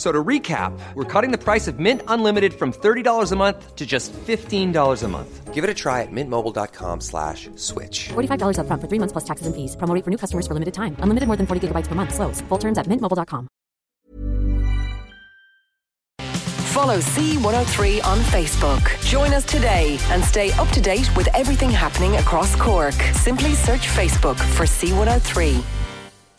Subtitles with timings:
[0.00, 3.76] F- So to recap, we're cutting the price of Mint Unlimited from $30 a month
[3.76, 5.52] to just $15 a month.
[5.52, 8.08] Give it a try at mintmobile.com slash switch.
[8.08, 9.76] $45 upfront for three months plus taxes and fees.
[9.76, 10.96] Promo rate for new customers for limited time.
[11.04, 12.14] Unlimited more than 40 gigabytes per month.
[12.14, 12.40] Slows.
[12.48, 13.48] Full terms at mintmobile.com.
[16.72, 18.82] Follow C103 on Facebook.
[19.04, 22.94] Join us today and stay up to date with everything happening across Cork.
[23.12, 25.60] Simply search Facebook for C103.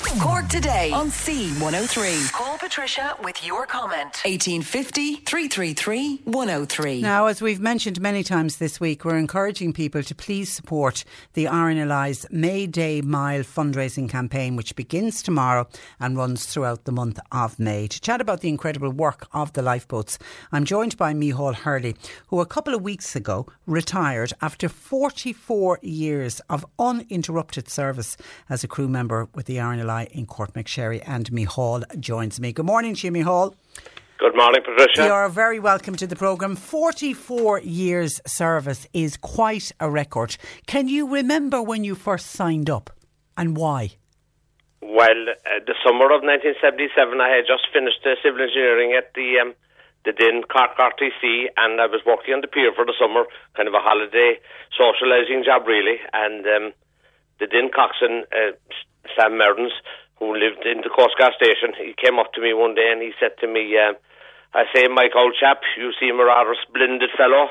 [0.02, 2.34] Cork today on C103.
[2.34, 4.20] Call Patricia with your comment.
[4.26, 7.02] 1850 333 103.
[7.02, 11.46] Now, as we've mentioned many times this week, we're encouraging people to please support the
[11.46, 15.68] RNLI's May Day Mile fundraising campaign, which begins tomorrow
[16.00, 17.88] and runs throughout the month of May.
[17.88, 20.20] To chat about the incredible work of the lifeboats,
[20.52, 21.96] I'm joined by Mícheál Hurley,
[22.28, 28.18] who a couple of weeks ago retired after 44 years of uninterrupted service
[28.50, 31.04] as a crew member with the RNLI in Courtmacsherry.
[31.06, 32.52] And Mícheál joins me.
[32.52, 33.54] Good morning to you, Mícheál.
[34.18, 35.06] Good morning, Patricia.
[35.06, 36.56] You are very welcome to the programme.
[36.56, 40.38] 44 years service is quite a record.
[40.68, 42.92] Can you remember when you first signed up
[43.36, 43.92] and why?
[44.82, 49.40] Well, uh, the summer of 1977, I had just finished uh, civil engineering at the
[49.42, 49.54] um,
[50.06, 53.26] the Din Cork RTC, and I was working on the pier for the summer,
[53.56, 54.40] kind of a holiday
[54.74, 55.98] socialising job, really.
[56.14, 56.74] And um,
[57.40, 58.54] the Din coxswain, uh,
[59.16, 59.74] Sam Mertens,
[60.18, 63.02] who lived in the Coast Guard station, he came up to me one day and
[63.02, 63.94] he said to me, uh,
[64.54, 67.50] I say, Mike, old chap, you seem a rather splendid fellow.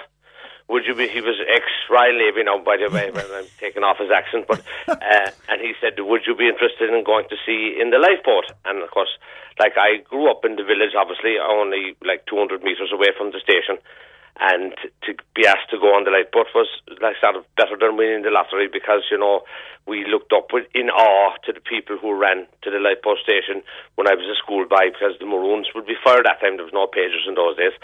[0.71, 1.09] Would you be?
[1.09, 3.11] He was ex Royal Navy now, by the way.
[3.35, 7.03] I'm taking off his accent, but uh, and he said, "Would you be interested in
[7.03, 9.11] going to sea in the lifeboat?" And of course,
[9.59, 13.43] like I grew up in the village, obviously, only like 200 meters away from the
[13.43, 13.83] station,
[14.39, 16.71] and to be asked to go on the light lifeboat was
[17.03, 19.43] like sort of better than winning the lottery because you know
[19.87, 23.63] we looked up with, in awe to the people who ran to the lifeboat station
[23.97, 26.57] when I was a school boy because the maroons would be fired that time.
[26.57, 27.75] There was no pagers in those days.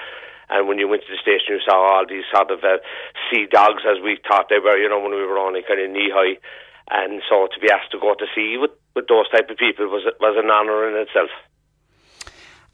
[0.49, 2.79] And when you went to the station, you saw all these sort of uh,
[3.27, 5.91] sea dogs, as we thought they were, you know, when we were only kind of
[5.91, 6.39] knee high.
[6.87, 9.91] And so to be asked to go to sea with, with those type of people
[9.91, 11.35] was was an honour in itself.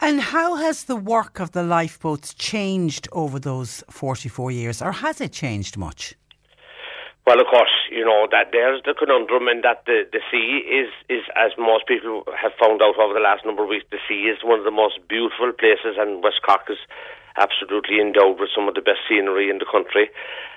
[0.02, 5.20] And how has the work of the lifeboats changed over those 44 years, or has
[5.20, 6.16] it changed much?
[7.24, 10.90] Well, of course, you know that there's the conundrum, and that the the sea is
[11.08, 14.26] is as most people have found out over the last number of weeks, the sea
[14.26, 16.82] is one of the most beautiful places, and West Cork is
[17.38, 20.10] absolutely endowed with some of the best scenery in the country.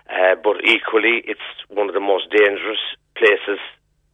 [0.10, 2.82] Uh, but equally, it's one of the most dangerous
[3.14, 3.62] places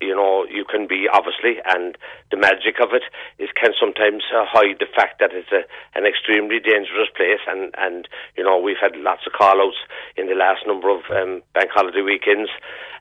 [0.02, 1.98] you know you can be obviously and
[2.32, 3.04] the magic of it
[3.38, 8.08] is can sometimes hide the fact that it's a, an extremely dangerous place and and
[8.36, 9.78] you know we've had lots of call outs
[10.16, 12.50] in the last number of um, bank holiday weekends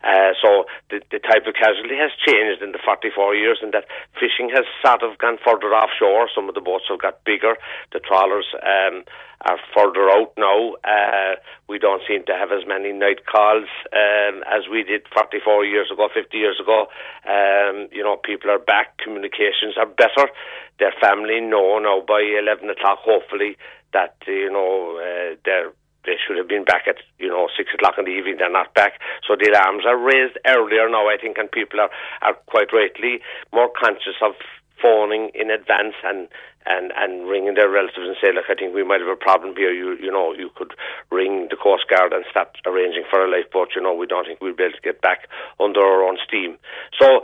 [0.02, 3.86] uh, so the, the type of casualty has changed in the 44 years and that
[4.18, 7.54] fishing has sort of gone further offshore some of the boats have got bigger
[7.92, 9.06] the trawlers um,
[9.42, 10.74] are further out now.
[10.84, 11.36] Uh,
[11.68, 15.90] we don't seem to have as many night calls um, as we did 44 years
[15.90, 16.86] ago, 50 years ago.
[17.24, 20.30] Um, you know, people are back, communications are better.
[20.78, 23.56] Their family know now by 11 o'clock, hopefully,
[23.92, 25.72] that, you know, uh, they're
[26.06, 28.36] they should have been back at you know six o'clock in the evening.
[28.38, 28.96] They're not back,
[29.28, 31.04] so the alarms are raised earlier now.
[31.12, 31.90] I think, and people are
[32.22, 33.20] are quite rightly
[33.52, 34.32] more conscious of
[34.80, 36.28] phoning in advance and
[36.66, 39.56] and and ringing their relatives and say, look, I think we might have a problem
[39.56, 39.72] here.
[39.72, 40.72] You you know, you could
[41.10, 43.76] ring the Coast Guard and start arranging for a lifeboat.
[43.76, 45.28] You know, we don't think we'll be able to get back
[45.58, 46.58] under our own steam.
[46.98, 47.20] So,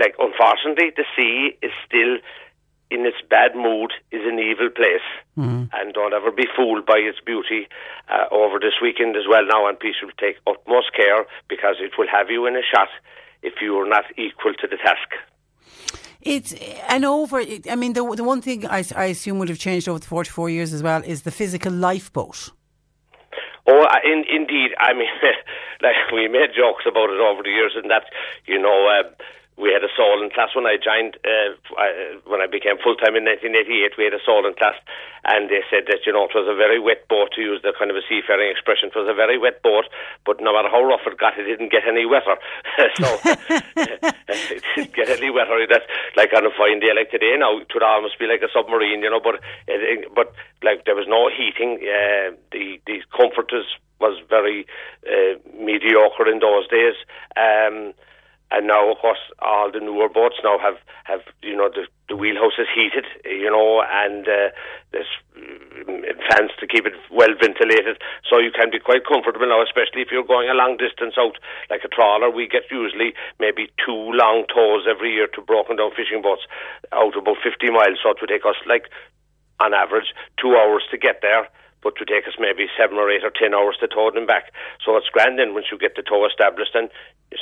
[0.00, 2.16] like, unfortunately, the sea is still
[2.90, 5.06] in its bad mood is an evil place,
[5.38, 5.64] mm-hmm.
[5.72, 7.68] and don't ever be fooled by its beauty.
[8.08, 11.92] Uh, over this weekend as well now, and people should take utmost care because it
[11.96, 12.88] will have you in a shot
[13.42, 15.08] if you are not equal to the task.
[16.20, 16.52] It's
[16.88, 17.40] an over.
[17.70, 20.30] I mean, the the one thing I, I assume would have changed over the forty
[20.30, 22.50] four years as well is the physical lifeboat.
[23.66, 24.72] Oh, in, indeed.
[24.78, 25.08] I mean,
[25.82, 28.04] like we made jokes about it over the years, and that
[28.46, 28.88] you know.
[28.88, 29.08] Uh,
[29.60, 31.52] we had a Solent class when I joined, uh,
[32.24, 34.00] when I became full time in 1988.
[34.00, 34.74] We had a Solent class,
[35.28, 37.76] and they said that you know it was a very wet boat to use the
[37.76, 38.88] kind of a seafaring expression.
[38.88, 39.84] It was a very wet boat,
[40.24, 42.40] but no matter how rough it got, it didn't get any wetter.
[42.96, 43.08] so
[44.32, 45.60] it didn't get any wetter.
[45.68, 45.86] That's
[46.16, 47.36] like on a fine day like today.
[47.36, 49.20] Now it would almost be like a submarine, you know.
[49.20, 49.44] But
[50.16, 50.32] but
[50.64, 51.84] like there was no heating.
[51.84, 53.68] Uh, the the comforters
[54.00, 54.64] was very
[55.04, 56.96] uh, mediocre in those days.
[57.36, 57.92] Um,
[58.50, 60.74] and now, of course, all the newer boats now have,
[61.04, 64.50] have you know, the, the wheelhouse is heated, you know, and uh,
[64.90, 65.06] there's
[65.38, 68.02] mm, fans to keep it well ventilated.
[68.28, 71.38] So you can be quite comfortable now, especially if you're going a long distance out,
[71.70, 72.28] like a trawler.
[72.28, 76.42] We get usually maybe two long tows every year to broken down fishing boats
[76.90, 78.02] out about 50 miles.
[78.02, 78.90] So it would take us, like,
[79.62, 80.10] on average,
[80.42, 81.46] two hours to get there
[81.82, 84.52] but to take us maybe seven or eight or ten hours to tow them back.
[84.84, 86.90] So it's grand then once you get the tow established and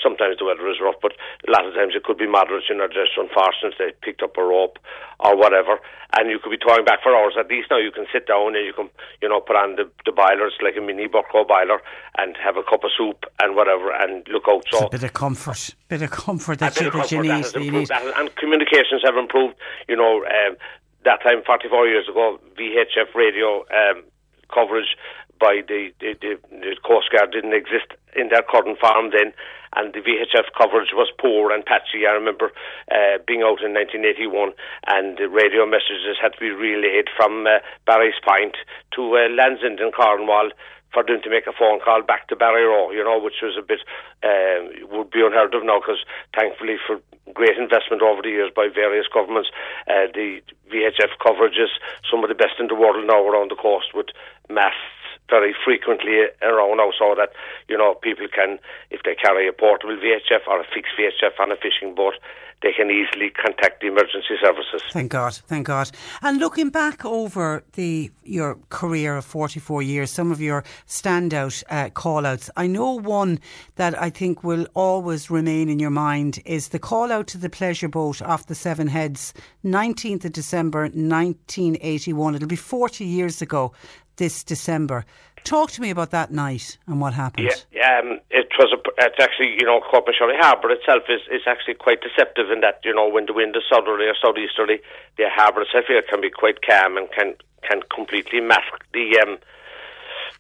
[0.03, 1.13] sometimes the weather is rough, but
[1.47, 4.37] a lot of times it could be moderate, you know, just unfortunate they picked up
[4.37, 4.79] a rope
[5.21, 5.81] or whatever.
[6.17, 7.37] And you could be towing back for hours.
[7.39, 8.89] At least now you can sit down and you can,
[9.21, 11.81] you know, put on the, the boilers like a mini Burco boiler
[12.17, 14.65] and have a cup of soup and whatever and look out.
[14.71, 17.45] So it's a bit of comfort, bit of comfort that, you, that you need.
[17.45, 17.91] That you need.
[17.91, 19.57] and communications have improved,
[19.89, 20.57] you know, um,
[21.05, 24.05] that time 44 years ago, VHF radio um,
[24.53, 24.97] coverage
[25.39, 29.33] by the, the, the, the Coast Guard didn't exist in their current form then,
[29.77, 32.07] and the VHF coverage was poor and patchy.
[32.09, 32.51] I remember
[32.91, 34.53] uh, being out in 1981,
[34.89, 38.57] and the radio messages had to be relayed from uh, Barry's Point
[38.97, 40.51] to uh, Land's End in Cornwall
[40.93, 43.63] for them to make a phone call back to Barryroe, you know, which was a
[43.63, 43.81] bit,
[44.23, 46.05] uh, would be unheard of now because
[46.35, 47.01] thankfully for
[47.35, 49.51] great investment over the years by various governments,
[49.87, 50.41] uh, the
[50.73, 51.71] VHF coverage is
[52.11, 54.07] some of the best in the world now around the coast with
[54.49, 54.98] masts
[55.29, 57.31] very frequently around now so that,
[57.69, 58.59] you know, people can,
[58.91, 62.15] if they carry a portable VHF or a fixed VHF on a fishing boat,
[62.63, 64.83] they can easily contact the emergency services.
[64.91, 65.91] Thank God, thank God.
[66.23, 71.91] And looking back over the your career of 44 years, some of your standout uh,
[71.91, 73.39] call outs, I know one
[73.77, 77.49] that I think will always remain in your mind is the call out to the
[77.49, 79.35] pleasure boat off the Seven Heads,
[79.65, 82.35] 19th of December 1981.
[82.35, 83.73] It'll be 40 years ago
[84.19, 85.05] this December.
[85.45, 87.49] Talk to me about that night and what happened.
[87.73, 91.75] Yeah, um, it was a, it's actually you know Courtmacsherry Harbour itself is, is actually
[91.75, 94.81] quite deceptive in that you know when the wind is southerly or southeasterly,
[95.17, 99.39] the harbour itself here can be quite calm and can can completely mask the um,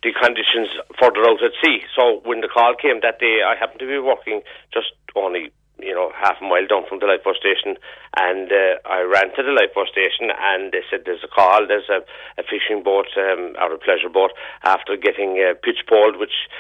[0.02, 0.68] the conditions
[1.00, 1.82] further out at sea.
[1.96, 4.42] So when the call came that day, I happened to be working
[4.72, 7.76] just only you know, half a mile down from the lifeboat station.
[8.16, 11.88] And uh, I ran to the lifeboat station and they said there's a call, there's
[11.88, 12.02] a,
[12.40, 14.32] a fishing boat um, or a pleasure boat
[14.64, 16.50] after getting uh, pitch poled, which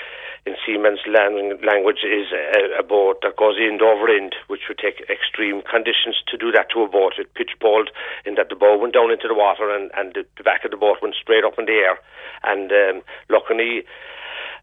[0.46, 5.04] in seaman's language is a, a, boat that goes end over end, which would take
[5.10, 7.14] extreme conditions to do that to a boat.
[7.18, 7.90] It pitch poled
[8.24, 10.80] in that the bow went down into the water and, and the back of the
[10.80, 11.98] boat went straight up in the air.
[12.44, 13.84] And um, luckily,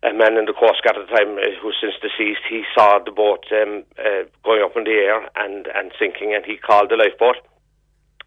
[0.05, 2.99] a man in the Coast Guard at the time, uh, who's since deceased, he saw
[3.01, 6.93] the boat um, uh, going up in the air and, and sinking, and he called
[6.93, 7.41] the lifeboat.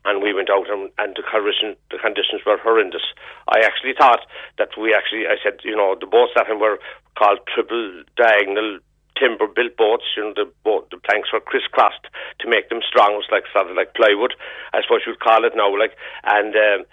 [0.04, 3.02] And we went out, and, and the, condition, the conditions were horrendous.
[3.46, 4.26] I actually thought
[4.58, 6.78] that we actually, I said, you know, the boats that were
[7.18, 8.78] called triple diagonal
[9.18, 10.06] timber built boats.
[10.16, 12.06] You know, the boat, the planks were crisscrossed
[12.40, 13.18] to make them strong.
[13.18, 14.34] It was like sort of like plywood,
[14.72, 15.70] I suppose you'd call it now.
[15.74, 16.86] Like, and um,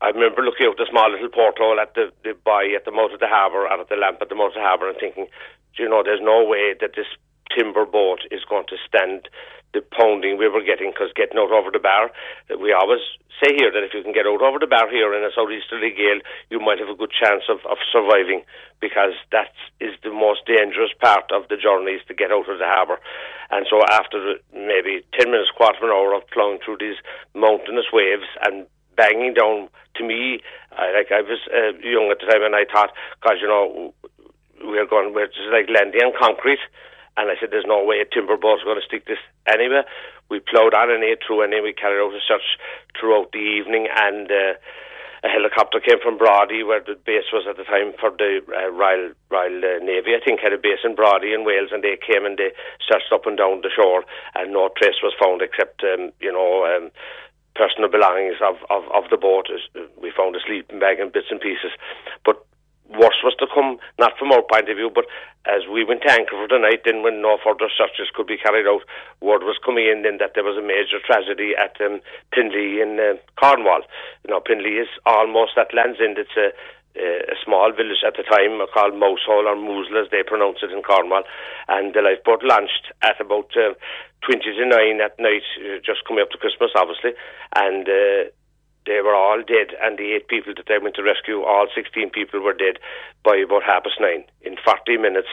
[0.00, 3.20] I remember looking out the small little porthole at the, the at the mouth of
[3.20, 5.28] the harbour and at the lamp at the mouth of the harbour and thinking,
[5.76, 7.08] you know, there's no way that this
[7.52, 9.28] timber boat is going to stand
[9.72, 12.10] the pounding we were getting because getting out over the bar,
[12.58, 13.00] we always
[13.38, 15.94] say here that if you can get out over the bar here in a southeasterly
[15.94, 16.18] gale,
[16.50, 18.42] you might have a good chance of, of surviving
[18.80, 22.58] because that is the most dangerous part of the journey is to get out of
[22.58, 22.98] the harbour.
[23.50, 26.98] And so after maybe 10 minutes, quarter of an hour of plowing through these
[27.34, 28.66] mountainous waves and
[29.00, 30.44] banging down to me.
[30.76, 32.92] I, like I was uh, young at the time, and I thought,
[33.24, 33.94] God, you know,
[34.60, 36.60] we're going, we're just like landing on concrete.
[37.16, 39.84] And I said, there's no way a timber boat's going to stick this anywhere.
[40.28, 42.60] We ploughed on and ate through, and then we carried out a search
[42.94, 44.54] throughout the evening, and uh,
[45.26, 48.70] a helicopter came from Brawdy, where the base was at the time for the uh,
[48.70, 50.14] Royal Royal uh, Navy.
[50.14, 52.54] I think had a base in Brawdy in Wales, and they came and they
[52.86, 54.04] searched up and down the shore,
[54.34, 56.94] and no trace was found except um, you know um,
[57.54, 59.48] personal belongings of, of, of the boat.
[60.00, 61.72] We found a sleeping bag and bits and pieces.
[62.24, 62.44] But
[62.90, 65.06] worse was to come, not from our point of view, but
[65.46, 68.36] as we went to anchor for the night, then when no further searches could be
[68.36, 68.82] carried out,
[69.20, 72.00] word was coming in then that there was a major tragedy at um,
[72.34, 73.82] Penlee in uh, Cornwall.
[74.24, 76.18] You know, Penlee is almost at Land's End.
[76.18, 76.56] It's a uh,
[76.96, 80.82] a small village at the time called Mousehole or Mousel as they pronounce it in
[80.82, 81.22] Cornwall,
[81.68, 83.74] and the lifeboat launched at about uh,
[84.26, 87.12] 20 to 9 at night, uh, just coming up to Christmas obviously,
[87.54, 88.28] and uh,
[88.86, 92.10] they were all dead, and the eight people that they went to rescue, all 16
[92.10, 92.78] people were dead
[93.24, 94.24] by about half past nine.
[94.42, 95.28] In 40 minutes,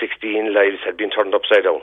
[0.00, 1.82] 16 lives had been turned upside down.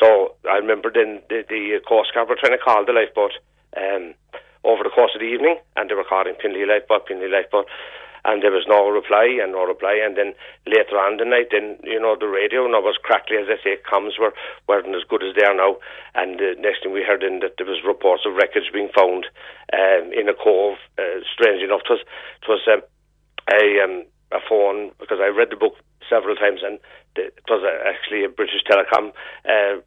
[0.00, 3.32] So I remember then the, the Coast Guard were trying to call the lifeboat.
[3.76, 4.14] Um,
[4.64, 7.66] over the course of the evening, and they were calling Penlee Lifeboat, Penlee Lifeboat,
[8.24, 10.00] and there was no reply and no reply.
[10.00, 10.32] And then
[10.66, 13.76] later on the night, then you know the radio now was crackly, as I say,
[13.84, 14.32] comms were
[14.66, 15.76] weren't as good as they are now.
[16.14, 19.28] And the next thing we heard in that there was reports of wreckage being found
[19.76, 20.80] um, in a cove.
[20.96, 22.02] Uh, strange enough, it was
[22.40, 22.82] it was um,
[23.52, 25.76] a um, a phone because I read the book
[26.08, 26.80] several times, and
[27.16, 29.12] it was a, actually a British Telecom.
[29.44, 29.84] Uh,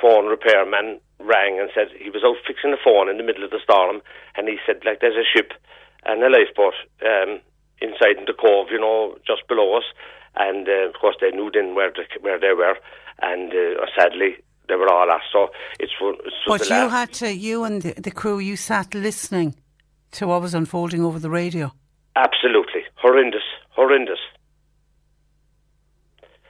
[0.00, 3.50] phone repairman rang and said he was out fixing the phone in the middle of
[3.50, 4.00] the storm,
[4.36, 5.52] and he said like there's a ship
[6.04, 7.40] and a lifeboat um,
[7.80, 9.84] inside in the cove, you know, just below us,
[10.36, 12.76] and uh, of course they knew then where the, where they were,
[13.22, 14.36] and uh, sadly
[14.68, 15.24] they were all lost.
[15.32, 19.54] So it's, it's but you had to, you and the, the crew, you sat listening
[20.12, 21.72] to what was unfolding over the radio.
[22.16, 24.20] Absolutely horrendous, horrendous.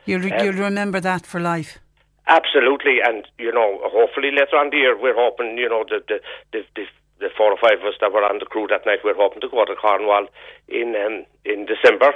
[0.05, 1.79] You'll, um, you'll remember that for life.
[2.27, 6.21] Absolutely, and you know, hopefully later on the year, we're hoping, you know, the the
[6.53, 6.85] the, the,
[7.21, 9.43] the four or five of us that were on the crew that night, we're hoping
[9.43, 10.27] to go to Cornwall
[10.69, 12.15] in um, in December.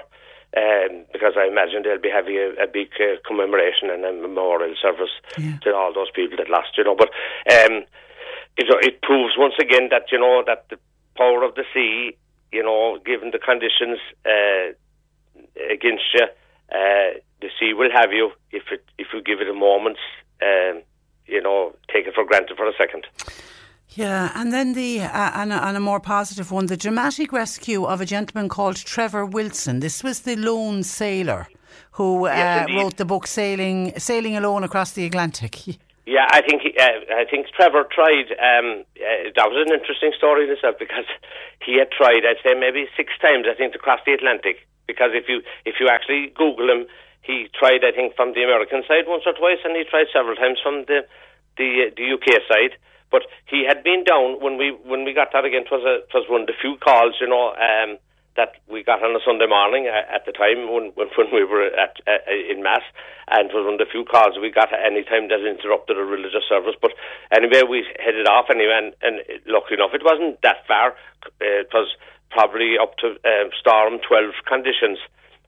[0.57, 4.75] Um, because I imagine they'll be having a, a big uh, commemoration and a memorial
[4.81, 5.59] service yeah.
[5.61, 6.97] to all those people that lost, you know.
[6.97, 7.11] But
[7.53, 7.85] um,
[8.57, 10.79] it, it proves once again that you know that the
[11.19, 12.17] power of the sea,
[12.51, 14.73] you know, given the conditions uh,
[15.71, 16.27] against you,
[16.73, 19.99] uh, the sea will have you if it if you give it a moment.
[20.43, 20.83] Um,
[21.27, 23.07] you know, take it for granted for a second.
[23.91, 27.85] Yeah, and then the uh, and, a, and, a, more positive one, the dramatic rescue
[27.85, 29.81] of a gentleman called Trevor Wilson.
[29.81, 31.49] This was the lone sailor
[31.93, 35.59] who uh, yes, wrote the book "Sailing Sailing Alone Across the Atlantic."
[36.09, 38.33] Yeah, I think he, uh, I think Trevor tried.
[38.41, 41.05] Um, uh, that was an interesting story in itself because
[41.61, 42.25] he had tried.
[42.25, 43.45] I'd say maybe six times.
[43.45, 44.57] I think to cross the Atlantic.
[44.87, 46.87] Because if you if you actually Google him,
[47.29, 50.35] he tried, I think, from the American side once or twice, and he tried several
[50.35, 51.05] times from the
[51.61, 52.81] the, the UK side.
[53.13, 55.69] But he had been down when we when we got that again.
[55.69, 58.01] It was a it was one of the few calls, you know, um,
[58.41, 61.69] that we got on a Sunday morning uh, at the time when when, we were
[61.69, 62.85] at uh, in mass,
[63.29, 66.01] and it was one of the few calls we got at any time that interrupted
[66.01, 66.81] a religious service.
[66.81, 66.97] But
[67.29, 70.97] anyway, we headed off anyway, and, and lucky enough, it wasn't that far.
[71.45, 71.93] Uh, it was
[72.33, 74.97] probably up to uh, storm twelve conditions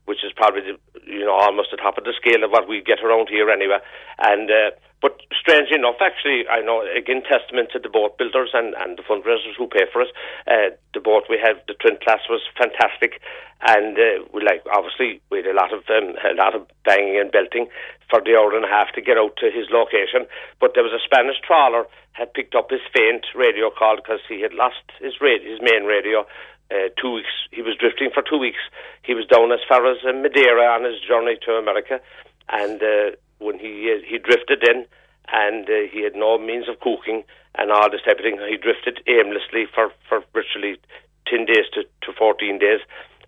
[0.05, 0.61] which is probably
[1.05, 3.79] you know almost the top of the scale of what we get around here anyway.
[4.19, 8.75] And uh, but strangely enough, actually, I know again testament to the boat builders and,
[8.77, 10.13] and the fundraisers who pay for it.
[10.45, 13.17] Uh, the boat we had, the Trent class, was fantastic,
[13.65, 17.17] and uh, we like obviously we had a lot of um, a lot of banging
[17.17, 17.65] and belting
[18.09, 20.29] for the hour and a half to get out to his location.
[20.59, 24.41] But there was a Spanish trawler had picked up his faint radio call because he
[24.41, 26.27] had lost his radio, his main radio
[26.71, 27.33] uh, two weeks.
[27.51, 28.63] He was drifting for two weeks.
[29.03, 31.99] He was down as far as uh, Madeira on his journey to America,
[32.49, 34.85] and uh, when he uh, he drifted in,
[35.31, 37.23] and uh, he had no means of cooking
[37.55, 38.39] and all this type of thing.
[38.49, 40.77] He drifted aimlessly for for virtually
[41.27, 42.79] ten days to, to fourteen days.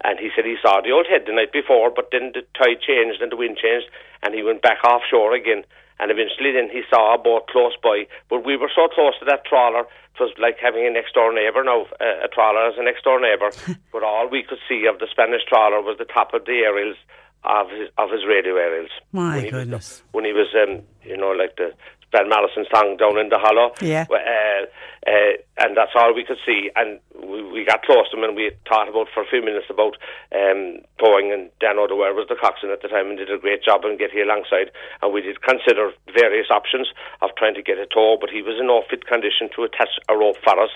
[0.03, 2.83] And he said he saw the old head the night before, but then the tide
[2.83, 3.87] changed and the wind changed,
[4.21, 5.63] and he went back offshore again.
[5.99, 8.07] And eventually, then he saw a boat close by.
[8.27, 11.33] But we were so close to that trawler it was like having a next door
[11.33, 13.49] neighbour now, uh, a trawler as a next door neighbour.
[13.91, 16.97] but all we could see of the Spanish trawler was the top of the aerials
[17.43, 18.91] of his, of his radio aerials.
[19.11, 19.89] My when goodness.
[19.89, 21.73] Was, when he was, um, you know, like the
[22.13, 23.73] Ben Madison song down in the hollow.
[23.81, 24.05] Yeah.
[24.05, 24.69] Uh,
[25.03, 26.69] uh, and that's all we could see.
[26.77, 29.65] And we, we got close to him and we talked about for a few minutes
[29.69, 29.97] about
[30.31, 31.33] um, towing.
[31.33, 33.99] And Dan O'Dwyer was the coxswain at the time and did a great job and
[33.99, 34.71] get here alongside.
[35.01, 38.55] And we did consider various options of trying to get a tow, but he was
[38.61, 40.71] in no fit condition to attach a rope for us.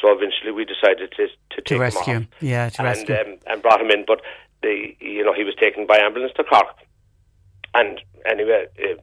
[0.00, 2.14] So eventually we decided to, to, to rescue.
[2.14, 2.42] him off.
[2.42, 3.14] Yeah, to and, rescue.
[3.14, 4.04] Um, and brought him in.
[4.08, 4.22] But
[4.62, 6.66] the, you know, he was taken by ambulance to Cork.
[7.74, 8.96] And anyway, uh,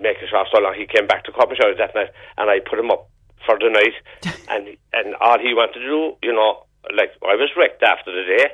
[0.00, 2.78] make it short so long, he came back to Courtmacsherry that night, and I put
[2.78, 3.08] him up
[3.46, 3.96] for the night,
[4.48, 6.64] and and all he wanted to do, you know,
[6.96, 8.46] like I was wrecked after the day,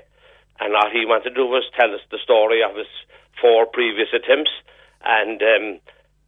[0.61, 2.89] and all he wanted to do was tell us the story of his
[3.41, 4.51] four previous attempts,
[5.05, 5.43] and.
[5.43, 5.81] um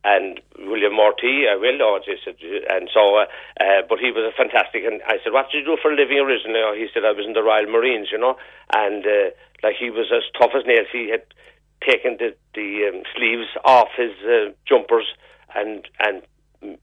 [0.03, 3.27] and William Morty, I will, or just, and so, uh,
[3.61, 5.97] uh, but he was a fantastic, and I said, what did you do for a
[5.97, 6.65] living originally?
[6.65, 8.37] Oh, he said, I was in the Royal Marines, you know,
[8.73, 10.89] and, uh, like, he was as tough as nails.
[10.91, 11.29] He had
[11.87, 15.07] taken the, the um, sleeves off his uh, jumpers
[15.55, 16.23] and and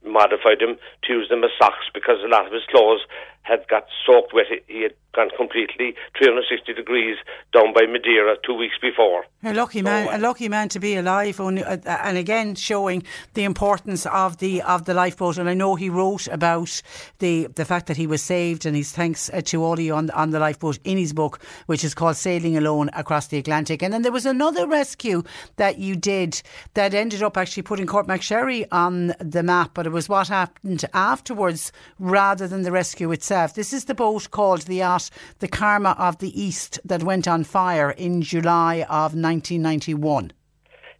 [0.03, 3.01] modified them to use them as socks because a lot of his clothes
[3.47, 4.47] had got soaked wet.
[4.67, 7.17] He had gone completely 360 degrees
[7.51, 9.25] down by Madeira two weeks before.
[9.43, 14.05] A lucky man, a lucky man to be alive, uh, and again showing the importance
[14.07, 15.37] of the of the lifeboat.
[15.37, 16.81] And I know he wrote about
[17.19, 19.95] the the fact that he was saved, and his thanks uh, to all of you
[19.95, 23.81] on on the lifeboat in his book, which is called "Sailing Alone Across the Atlantic."
[23.81, 25.23] And then there was another rescue
[25.55, 26.41] that you did
[26.73, 31.71] that ended up actually putting Courtmacsherry on the map, but it was what happened afterwards
[31.97, 33.36] rather than the rescue itself.
[33.45, 37.43] This is the boat called the yacht, the Karma of the East, that went on
[37.43, 40.33] fire in July of 1991.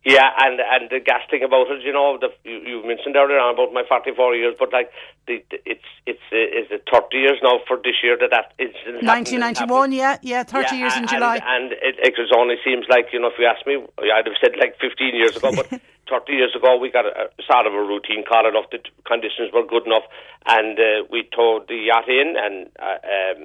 [0.06, 3.39] Yeah, and and the gas thing about it, you know, the, you, you mentioned earlier
[3.39, 4.89] on about my 44 years, but like
[5.27, 8.55] the, the it's it's uh, is it 30 years now for this year that that
[8.57, 11.39] incident 1991, yeah, yeah, 30 yeah, years in and, July.
[11.43, 14.55] And it, it only seems like you know, if you ask me, I'd have said
[14.57, 15.67] like 15 years ago, but
[16.10, 18.72] 30 years ago we got a, a sort of a routine call enough.
[18.72, 20.07] The conditions were good enough,
[20.48, 23.41] and uh, we towed the yacht in, and uh, um,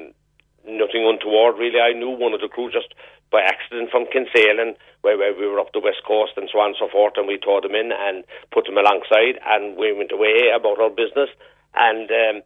[0.64, 1.82] nothing untoward really.
[1.82, 2.94] I knew one of the crew just
[3.32, 6.60] by accident from Kinsale and where, where we were up the west coast and so
[6.60, 8.22] on and so forth and we towed them in and
[8.52, 11.32] put them alongside and we went away about our business
[11.74, 12.42] and um,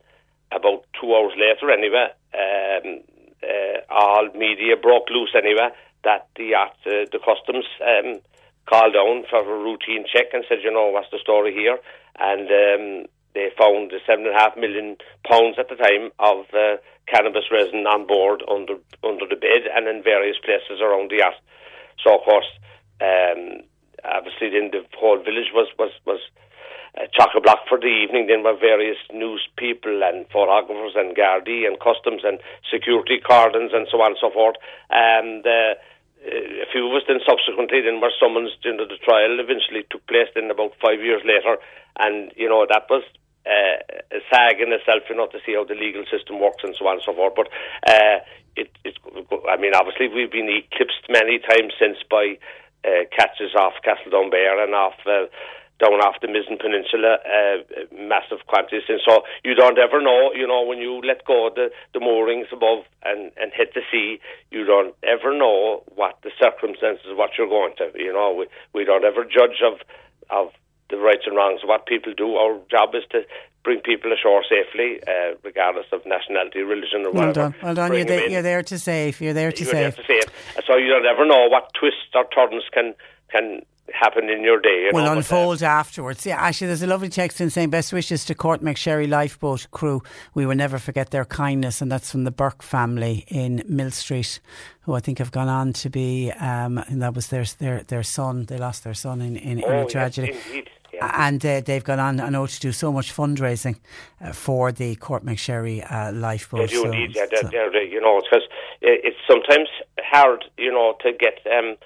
[0.53, 3.01] about two hours later anyway um,
[3.43, 5.69] uh, all media broke loose anyway
[6.05, 8.21] that the uh, the customs um,
[8.67, 11.79] called down for a routine check and said you know what's the story here
[12.19, 13.07] and um,
[13.37, 14.97] they found the seven and a half million
[15.29, 19.87] pounds at the time of uh, cannabis resin on board under under the bed and
[19.87, 21.37] in various places around the yacht.
[22.03, 22.49] So of course,
[23.05, 23.61] um,
[24.05, 26.21] obviously, then the whole village was was was
[27.13, 28.27] chock a block for the evening.
[28.27, 32.39] Then were various news people and photographers and Gardaí and customs and
[32.73, 34.57] security cordons and so on and so forth.
[34.91, 35.75] And uh,
[36.27, 39.39] a few of us then subsequently then were summoned into the trial.
[39.39, 41.59] Eventually took place then about five years later,
[41.99, 43.05] and you know that was
[43.47, 43.79] uh,
[44.11, 46.87] a sag in itself, you know, to see how the legal system works and so
[46.87, 47.35] on and so forth.
[47.37, 47.49] But
[47.87, 48.19] uh,
[48.57, 48.99] it, it,
[49.49, 52.39] I mean, obviously we've been eclipsed many times since by
[52.83, 54.99] uh, catches off Castletownbere and off.
[55.07, 55.31] Uh,
[55.79, 57.59] down off the Mizen Peninsula, uh,
[57.93, 58.85] massive quantities.
[58.89, 62.49] And so you don't ever know, you know, when you let go the, the moorings
[62.53, 64.19] above and, and hit the sea,
[64.51, 67.91] you don't ever know what the circumstances, what you're going to.
[67.95, 69.81] You know, we, we don't ever judge of,
[70.31, 70.53] of
[70.89, 72.37] the rights and wrongs of what people do.
[72.37, 73.23] Our job is to
[73.63, 77.51] bring people ashore safely, uh, regardless of nationality, religion, or well whatever.
[77.51, 77.55] Done.
[77.63, 77.93] Well done.
[77.93, 79.21] You're there, you're there, to save.
[79.21, 79.97] You're there to you're save.
[79.97, 80.65] There to save.
[80.65, 82.95] So you don't ever know what twists or turns can
[83.29, 84.87] can happen in your day.
[84.87, 86.27] You will unfold uh, afterwards.
[86.27, 90.03] Yeah, actually, there's a lovely text in saying best wishes to Courtmacsherry lifeboat crew.
[90.35, 94.41] We will never forget their kindness, and that's from the Burke family in Mill Street,
[94.83, 98.03] who I think have gone on to be, um, and that was their their their
[98.03, 98.45] son.
[98.45, 100.37] They lost their son in in, oh, in a tragedy.
[100.93, 103.77] Yes, and uh, they've gone on, I know, to do so much fundraising
[104.21, 106.61] uh, for the Courtmacsherry uh, lifeboat.
[106.61, 107.27] They do so, indeed, yeah.
[107.35, 107.49] so.
[107.49, 108.49] They're, they're, you know, because
[108.81, 109.69] it's sometimes
[110.01, 111.77] hard, you know, to get um,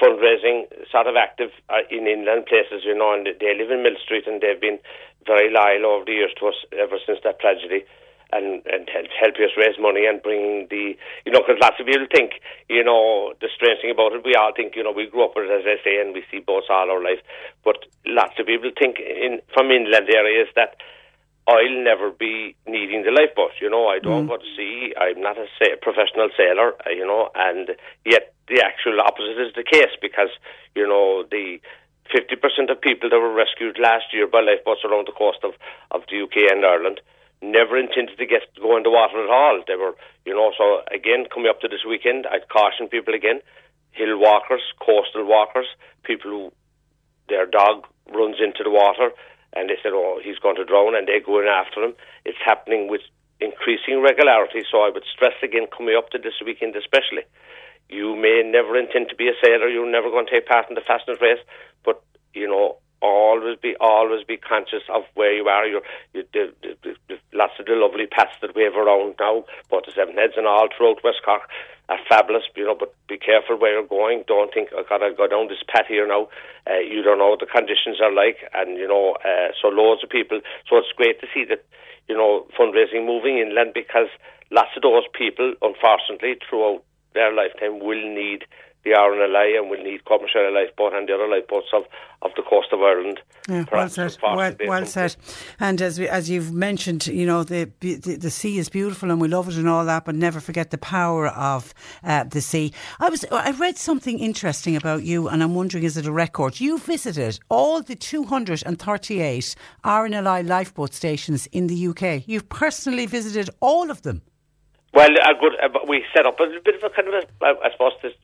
[0.00, 3.98] fundraising sort of active uh, in inland places, you know, and they live in Mill
[4.02, 4.78] Street and they've been
[5.26, 7.84] very loyal over the years to us ever since that tragedy
[8.32, 11.86] and and help, help us raise money and bring the you know because lots of
[11.86, 15.06] people think you know the strange thing about it we all think you know we
[15.06, 17.20] grew up with it as I say and we see boats all our life
[17.64, 20.76] but lots of people think in from inland areas that
[21.46, 23.52] I'll never be needing the lifeboat.
[23.60, 24.28] You know, I don't mm.
[24.28, 24.94] go to sea.
[24.96, 26.72] I'm not a sa- professional sailor.
[26.88, 30.30] You know, and yet the actual opposite is the case because
[30.74, 31.60] you know the
[32.12, 35.52] 50% of people that were rescued last year by lifeboats around the coast of,
[35.90, 37.00] of the UK and Ireland
[37.40, 39.62] never intended to get go in the water at all.
[39.66, 43.40] They were, you know, so again, coming up to this weekend, I'd caution people again,
[43.92, 45.66] hill walkers, coastal walkers,
[46.04, 46.52] people who
[47.28, 49.10] their dog runs into the water
[49.54, 51.94] and they said, oh, he's going to drown, and they go in after him.
[52.24, 53.02] It's happening with
[53.40, 57.22] increasing regularity, so I would stress again, coming up to this weekend especially,
[57.88, 60.74] you may never intend to be a sailor, you're never going to take part in
[60.74, 61.40] the Fastnet race,
[61.84, 65.66] but, you know, always be always be conscious of where you are.
[65.66, 65.82] You're,
[66.14, 70.16] you, the, lots of the lovely paths that we have around now, both the Seven
[70.16, 71.42] Heads and all throughout West Cork,
[71.88, 72.44] are fabulous.
[72.56, 74.24] You know, but be careful where you're going.
[74.26, 76.28] Don't think I've gotta go down this path here now.
[76.66, 80.02] Uh, you don't know what the conditions are like, and you know, uh, so loads
[80.02, 80.40] of people.
[80.68, 81.64] So it's great to see that
[82.08, 84.08] you know fundraising moving inland because
[84.50, 86.82] lots of those people, unfortunately, throughout
[87.14, 88.44] their lifetime, will need
[88.84, 91.84] the RNLI and we'll need commercial lifeboat and the other lifeboats of,
[92.20, 93.18] of the coast of Ireland.
[93.48, 94.16] Yeah, well said.
[94.22, 95.16] Well, well said.
[95.58, 99.20] And as we, as you've mentioned, you know the, the, the sea is beautiful and
[99.20, 101.72] we love it and all that, but never forget the power of
[102.02, 102.72] uh, the sea.
[103.00, 106.60] I was I read something interesting about you, and I'm wondering is it a record?
[106.60, 112.28] You visited all the 238 RNLI lifeboat stations in the UK.
[112.28, 114.22] You've personally visited all of them.
[114.94, 115.58] Well, a good.
[115.60, 118.14] Uh, we set up a bit of a kind of a, I suppose this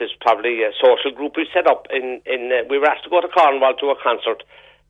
[0.00, 2.50] is probably a social group we set up in in.
[2.50, 4.42] Uh, we were asked to go to Cornwall to a concert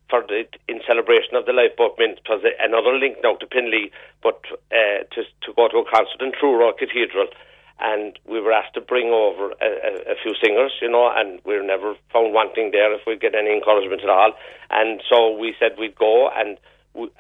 [0.08, 2.20] for the in celebration of the lifeboat mint.
[2.28, 4.40] Was another link now to Penlee, but
[4.72, 7.28] uh, to to go to a concert in Truro Cathedral,
[7.80, 11.40] and we were asked to bring over a, a, a few singers, you know, and
[11.44, 14.32] we were never found wanting there if we get any encouragement at all.
[14.70, 16.56] And so we said we'd go, and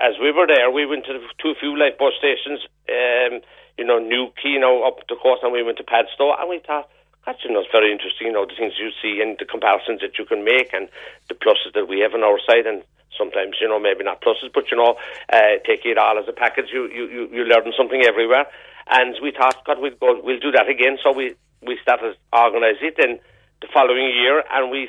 [0.00, 2.60] as we were there, we went to, to a few lifeboat stations.
[2.88, 3.40] Um,
[3.76, 6.60] you know, Newquay, you know, up the coast, and we went to Padstow, and we
[6.60, 6.88] thought
[7.26, 8.28] that's you know it's very interesting.
[8.28, 10.88] You know the things you see and the comparisons that you can make and
[11.28, 12.82] the pluses that we have on our side and
[13.18, 14.96] sometimes you know maybe not pluses, but you know
[15.32, 16.70] uh, take it all as a package.
[16.72, 18.46] You you you, you learn something everywhere.
[18.88, 20.98] And we thought, God, we'll go, we'll do that again.
[21.02, 23.18] So we we started organise it in
[23.60, 24.88] the following year, and we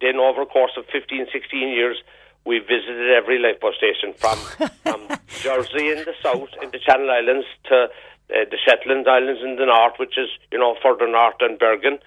[0.00, 1.98] then over a course of 15, 16 years.
[2.44, 4.38] We visited every lifeboat station from,
[4.82, 7.84] from Jersey in the south, in the Channel Islands, to
[8.30, 11.98] uh, the Shetland Islands in the north, which is you know further north than Bergen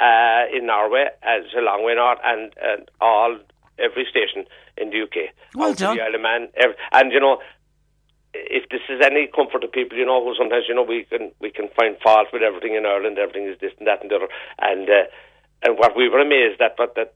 [0.00, 3.36] uh, in Norway, it's a long way north, and, and all
[3.78, 4.44] every station
[4.76, 5.34] in the UK.
[5.54, 5.96] Well done.
[5.96, 7.40] The Isle of Man, every, and you know.
[8.34, 11.32] If this is any comfort to people, you know, who sometimes you know we can
[11.40, 14.16] we can find fault with everything in Ireland, everything is this and that and the
[14.16, 14.28] other,
[14.60, 15.08] and uh,
[15.62, 17.14] and what we were amazed at, but that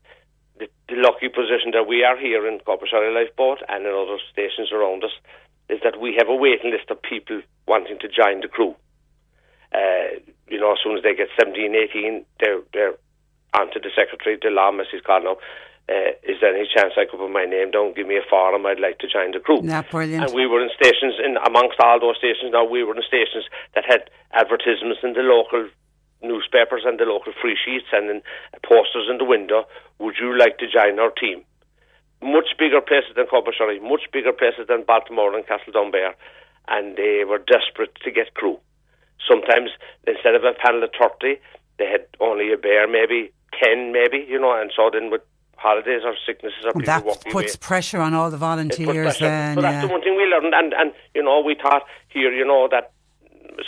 [0.94, 5.04] the, lucky position that we are here in Corporate Lifeboat and in other stations around
[5.04, 5.12] us
[5.68, 8.74] is that we have a waiting list of people wanting to join the crew.
[9.74, 12.94] Uh, you know, as soon as they get 17, 18, they're, they're
[13.54, 14.70] onto the secretary, the law,
[15.04, 15.36] called now.
[15.88, 18.64] Uh, is there any chance I could put my name down, give me a form,
[18.66, 19.60] I'd like to join the crew.
[19.62, 20.24] Yeah, brilliant.
[20.24, 23.44] And we were in stations, in amongst all those stations now, we were in stations
[23.74, 25.68] that had advertisements in the local
[26.22, 28.22] newspapers and the local free sheets and in
[28.64, 29.64] posters in the window.
[29.98, 31.44] Would you like to join our team?
[32.22, 36.14] much bigger places than Courtmacsherry, much bigger places than Baltimore and Castletownbere,
[36.68, 38.58] and they were desperate to get crew.
[39.28, 39.70] Sometimes
[40.06, 41.40] instead of a panel of thirty,
[41.78, 45.22] they had only a bear, maybe ten, maybe you know, and so then with
[45.56, 49.18] holidays or sicknesses or people that walking puts away, pressure on all the volunteers.
[49.18, 49.72] Then, but yeah.
[49.72, 52.68] that's the one thing we learned, and and you know we thought here, you know
[52.70, 52.92] that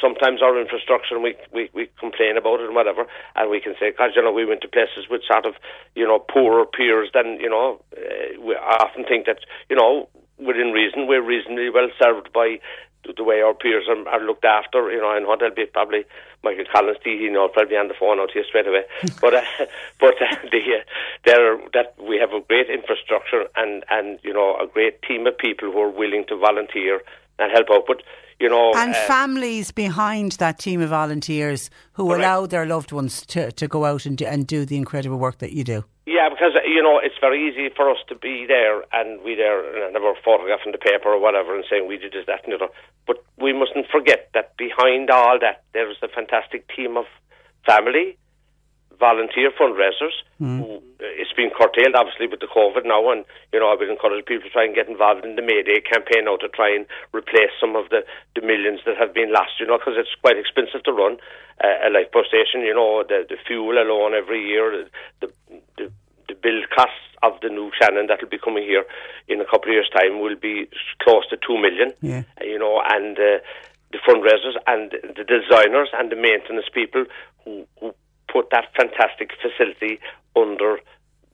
[0.05, 3.73] sometimes our infrastructure and we, we, we complain about it and whatever, and we can
[3.81, 5.55] say, because, you know, we went to places with sort of,
[5.95, 9.39] you know, poorer peers than, you know, uh, we often think that,
[9.71, 12.61] you know, within reason, we're reasonably well served by
[13.17, 16.05] the way our peers are, are looked after, you know, and what they'll be probably
[16.43, 18.85] Michael Collins, he you know, probably on the phone out here straight away.
[19.21, 19.43] but uh,
[20.01, 20.85] but uh, the, uh,
[21.25, 25.37] there that we have a great infrastructure and and you know a great team of
[25.37, 27.03] people who are willing to volunteer
[27.39, 27.85] and help out.
[27.87, 28.03] But
[28.41, 32.21] you know, and uh, families behind that team of volunteers who Correct.
[32.21, 35.39] allow their loved ones to, to go out and do, and do the incredible work
[35.39, 35.85] that you do.
[36.07, 39.87] Yeah, because you know it's very easy for us to be there and we there
[39.87, 42.45] and have our photograph in the paper or whatever and saying we did this, that,
[42.45, 42.73] and the other.
[43.07, 47.07] But we mustn't forget that behind all that there is a fantastic team of
[47.67, 48.19] family,
[48.99, 50.17] volunteer fundraisers.
[50.39, 53.89] Who, uh, it's been curtailed, obviously, with the COVID now, and you know I would
[53.89, 56.87] encourage people to try and get involved in the Mayday campaign now to try and
[57.13, 58.05] replace some of the,
[58.35, 59.61] the millions that have been lost.
[59.61, 61.19] You know, because it's quite expensive to run
[61.63, 62.63] uh, a lifeboat station.
[62.63, 64.87] You know, the the fuel alone every year,
[65.21, 65.33] the
[65.77, 65.91] the
[66.29, 68.85] the build costs of the new Shannon that will be coming here
[69.29, 70.69] in a couple of years' time will be
[71.03, 71.93] close to two million.
[72.01, 72.23] Yeah.
[72.41, 73.39] Uh, You know, and uh,
[73.93, 77.05] the fundraisers and the designers and the maintenance people
[77.45, 77.95] who, who
[78.35, 80.01] put that fantastic facility
[80.35, 80.79] under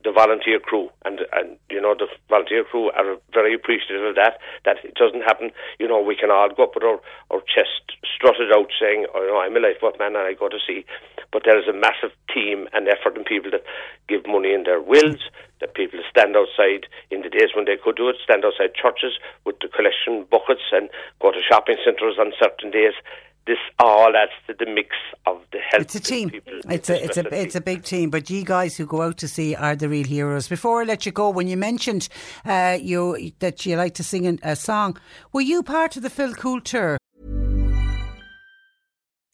[0.04, 4.38] the volunteer crew, and and you know the volunteer crew are very appreciative of that.
[4.64, 5.50] That it doesn't happen.
[5.78, 9.20] You know, we can all go up with our, our chest strutted out, saying, "Oh,
[9.20, 10.84] know, I'm a lifeboat man and I go to sea."
[11.32, 13.64] But there is a massive team and effort and people that
[14.08, 15.20] give money in their wills.
[15.60, 19.20] That people stand outside in the days when they could do it, stand outside churches
[19.44, 20.88] with the collection buckets and
[21.20, 22.96] go to shopping centres on certain days.
[23.46, 24.90] This all adds to the mix
[25.26, 25.82] of the health.
[25.82, 26.30] It's a team.
[26.30, 28.10] People It's a it's a it's a big team.
[28.10, 30.46] But you guys who go out to sea are the real heroes.
[30.46, 32.08] Before I let you go, when you mentioned
[32.44, 34.98] uh, you that you like to sing a song,
[35.32, 36.98] were you part of the Phil Coulter?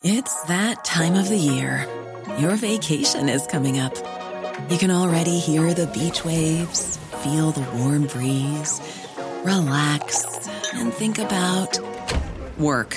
[0.02, 1.86] It's that time of the year.
[2.38, 3.96] Your vacation is coming up.
[4.70, 8.80] You can already hear the beach waves, feel the warm breeze,
[9.44, 11.78] relax, and think about
[12.58, 12.96] work.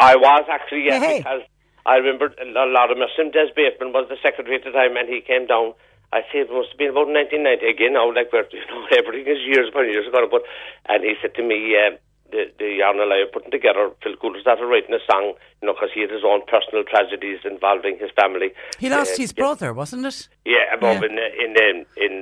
[0.00, 1.18] I was actually, yes, Hey, hey.
[1.18, 1.42] because
[1.86, 3.30] I remember a lot of Muslim.
[3.30, 5.74] Des Bateman was the secretary at the time, and he came down.
[6.12, 7.92] I say it must have been about 1990 again.
[7.94, 10.26] Now, like we're, you know, everything is years upon years ago.
[10.30, 10.42] But
[10.88, 11.94] and he said to me, uh,
[12.32, 13.90] the the Yarn and I are putting together.
[14.02, 17.40] Phil Gould started writing a song, you know, because he had his own personal tragedies
[17.44, 18.50] involving his family.
[18.78, 19.42] He lost Uh, his yeah.
[19.42, 20.28] brother, wasn't it?
[20.44, 21.08] Yeah, above Yeah.
[21.08, 22.12] in in in, in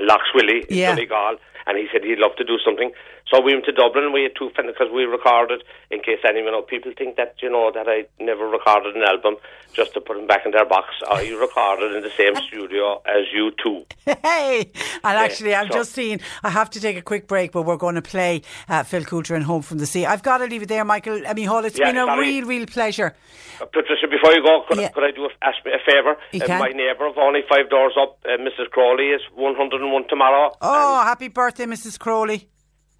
[0.00, 0.94] Lough Swilly, in Yeah.
[0.94, 2.92] Donegal, and he said he'd love to do something.
[3.32, 4.12] So we went to Dublin.
[4.12, 5.62] We had two because we recorded.
[5.90, 9.36] In case anyone, know, people think that you know that I never recorded an album
[9.72, 10.88] just to put them back in their box.
[11.10, 13.86] I recorded in the same studio as you two.
[14.22, 14.70] Hey,
[15.02, 16.20] and actually, I've so- just seen.
[16.42, 19.34] I have to take a quick break, but we're going to play uh, Phil Coulter
[19.34, 20.04] and Home from the Sea.
[20.04, 21.26] I've got to leave it there, Michael.
[21.26, 22.20] I mean, Hall, it's Yeah, been a sorry.
[22.40, 23.14] real, real pleasure.
[23.60, 24.88] Uh, Patricia, before you go, could, Yeah.
[24.90, 26.16] could I do a, ask me a favour?
[26.34, 28.68] Uh, my neighbour, only five doors up, uh, Mrs.
[28.70, 30.52] Crowley, is 101 tomorrow.
[30.60, 31.98] Oh, happy birthday, Mrs.
[31.98, 32.48] Crowley.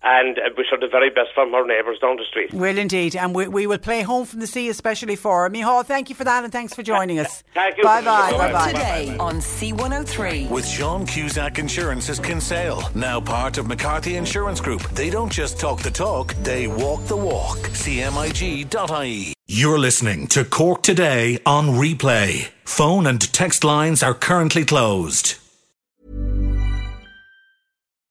[0.05, 2.53] And uh, wish her the very best from her neighbours down the street.
[2.53, 5.51] Will indeed, and we, we will play Home from the Sea especially for her.
[5.51, 7.43] Mícheál, thank you for that, and thanks for joining us.
[7.55, 7.85] Thank you.
[7.85, 8.31] Bye bye.
[8.33, 8.53] Bye-bye.
[8.53, 8.73] Bye bye.
[8.73, 10.51] Today on C103.
[10.51, 14.83] With Sean Cusack Insurance's Kinsale, now part of McCarthy Insurance Group.
[14.91, 17.59] They don't just talk the talk, they walk the walk.
[17.59, 19.35] CMIG.ie.
[19.47, 22.49] You're listening to Cork Today on replay.
[22.65, 25.42] Phone and text lines are currently closed.